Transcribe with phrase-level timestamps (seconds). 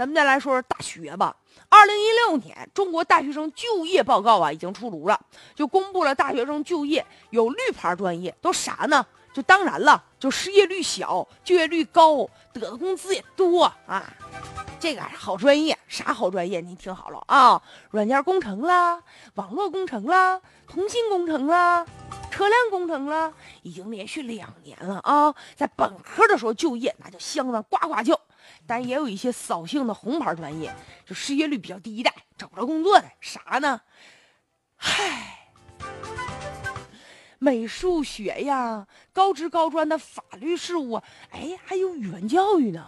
[0.00, 1.36] 咱们再来说说大学吧。
[1.68, 5.20] 二零一六年中国大学生就业报告啊已经出炉了，
[5.54, 9.04] 就公布了大学生就业有绿牌专业都啥呢？
[9.34, 14.10] 就当然了，就失业率小，就业率高，得的工资也多啊。
[14.78, 16.62] 这个好专业，啥好专业？
[16.62, 17.60] 你听好了啊，
[17.90, 19.02] 软件工程啦，
[19.34, 21.84] 网络工程啦，通信工程啦，
[22.40, 23.30] 车辆工程了，
[23.60, 25.34] 已经连续两年了啊。
[25.54, 28.18] 在本科的时候就业，那就相当呱呱叫。
[28.66, 33.82] 但也有一些扫兴的红牌专业，就失业率比较低的，找不着工作的，啥呢？
[34.76, 35.50] 嗨，
[37.38, 40.94] 美术学呀，高职高专的法律事务，
[41.32, 42.86] 哎，还有语文教育呢。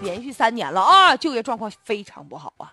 [0.00, 2.72] 连续三年了啊，就业状况非常不好啊。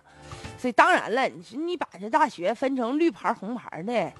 [0.56, 4.10] 所以当然了，你你把这大学分成绿牌红牌的。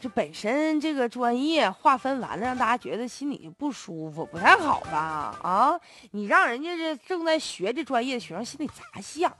[0.00, 5.36] 这本身这个专业划分完了，让大家觉得心里就不舒服，不太好吧？
[5.42, 5.80] 啊，
[6.12, 9.32] 你让人家这正在学这专业的学生心里咋想？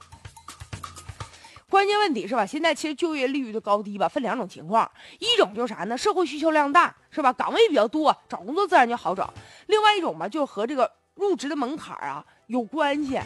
[1.71, 2.45] 关键问题是吧？
[2.45, 5.97] 现在其实就业率的高低吧，分两种情况，一种就是啥呢？
[5.97, 7.33] 社会需求量大，是吧？
[7.33, 9.33] 岗位比较多，找工作自然就好找。
[9.67, 13.21] 另外一种吧，就和这个入职的门槛啊有关系。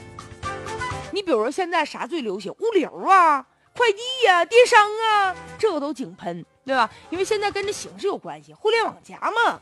[1.12, 2.52] 你比如说现在啥最流行？
[2.52, 3.46] 物流啊。
[3.74, 6.90] 快递呀，电商啊，这个都井喷，对吧？
[7.10, 9.60] 因为现在跟着形势有关系，互联网加嘛，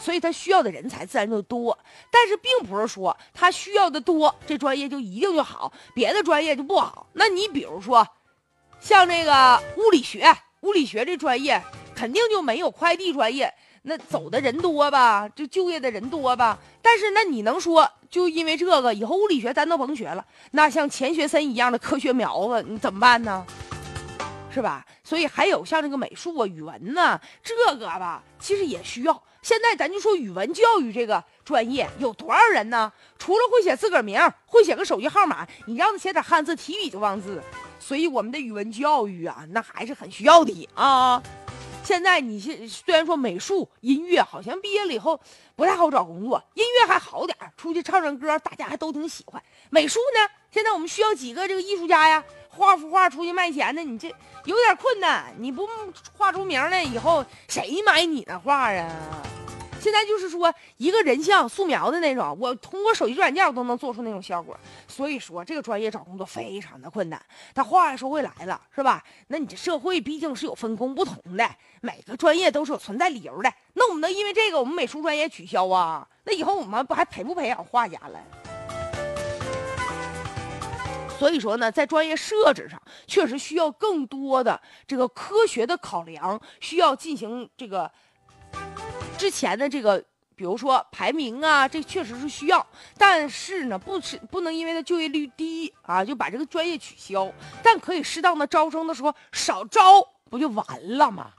[0.00, 1.76] 所以他需要的人才自然就多。
[2.10, 7.06] 但是并不是说他需要的多，这专业就一定就好，别的专业就不好。
[7.14, 8.06] 那你比如说，
[8.80, 11.60] 像这个物理学，物理学这专业
[11.96, 13.52] 肯定就没有快递专业。
[13.82, 16.58] 那走的人多吧，就就业的人多吧。
[16.80, 20.24] 但是那你能说就因为这个以后物理学咱都甭学了？
[20.52, 23.44] 那像钱学森一样的科学苗子，你怎么办呢？
[24.54, 24.84] 是吧？
[25.02, 29.22] 所以还有像这个美术啊、语文呢，这个吧，其实也需要。
[29.40, 32.92] 现在咱就说语文教育这个专业有多少人呢？
[33.18, 37.42] 除了会写自个儿名，会写个手机号码，你让他写点汉字，提笔就忘字。
[37.80, 41.20] 所以我们的语文教育啊，那还是很需要的啊。
[41.82, 45.20] 现在你现虽然说美术、音乐好像毕业了以后
[45.56, 49.42] 不太好找工作，音乐还好点出去唱唱歌，大家还都挺喜欢。
[49.70, 54.08] 美术呢，现在我们需要几个这个艺术家呀，画幅画出去卖钱的，你这
[54.44, 55.34] 有点困难。
[55.38, 55.68] 你不
[56.16, 59.22] 画出名来，以后谁买你的画啊？
[59.82, 64.56] 现在就是说，一个人像素描的那种，我通过手机软件我都能做出那种效果。
[64.86, 67.20] 所以说，这个专业找工作非常的困难。
[67.52, 69.02] 他话又说回来了，是吧？
[69.26, 71.50] 那你这社会毕竟是有分工不同的，
[71.80, 73.52] 每个专业都是有存在理由的。
[73.72, 76.06] 那我们能因为这个我们美术专业取消啊？
[76.22, 78.20] 那以后我们不还培不培养画家了？
[81.18, 87.90] 所以说呢，在专业设置上，确实需要更多的这个科学的考量，需要进行这个。
[89.22, 92.66] 之前的这个，比如说排名啊，这确实是需要，
[92.98, 99.80] 但是呢，不是不能因为他就业率低啊，就把这个专业取消，但可以适当的招生的时候少招，
[100.28, 100.66] 不就完
[100.98, 101.30] 了吗？